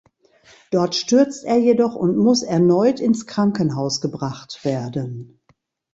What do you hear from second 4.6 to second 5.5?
werden.